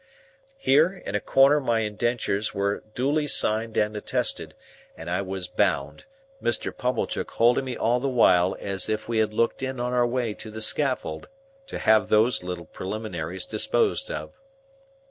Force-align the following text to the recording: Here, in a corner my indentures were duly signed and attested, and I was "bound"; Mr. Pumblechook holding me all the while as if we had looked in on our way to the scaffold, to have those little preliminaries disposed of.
Here, 0.57 1.03
in 1.05 1.13
a 1.13 1.19
corner 1.19 1.59
my 1.59 1.81
indentures 1.81 2.55
were 2.55 2.83
duly 2.95 3.27
signed 3.27 3.77
and 3.77 3.95
attested, 3.95 4.55
and 4.97 5.11
I 5.11 5.21
was 5.21 5.47
"bound"; 5.47 6.05
Mr. 6.41 6.75
Pumblechook 6.75 7.29
holding 7.29 7.65
me 7.65 7.77
all 7.77 7.99
the 7.99 8.09
while 8.09 8.57
as 8.59 8.89
if 8.89 9.07
we 9.07 9.19
had 9.19 9.31
looked 9.31 9.61
in 9.61 9.79
on 9.79 9.93
our 9.93 10.07
way 10.07 10.33
to 10.33 10.49
the 10.49 10.59
scaffold, 10.59 11.27
to 11.67 11.77
have 11.77 12.07
those 12.09 12.41
little 12.41 12.65
preliminaries 12.65 13.45
disposed 13.45 14.09
of. 14.09 14.31